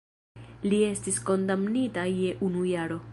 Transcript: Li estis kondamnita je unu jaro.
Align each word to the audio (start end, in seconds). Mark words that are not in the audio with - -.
Li 0.71 0.79
estis 0.87 1.21
kondamnita 1.29 2.07
je 2.23 2.35
unu 2.49 2.69
jaro. 2.75 3.03